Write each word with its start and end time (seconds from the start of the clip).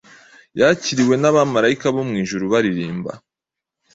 yakiriwe 0.59 1.15
n’abamarayika 1.17 1.87
bo 1.95 2.01
mu 2.07 2.13
ijuru 2.23 2.43
baririmba. 2.53 3.11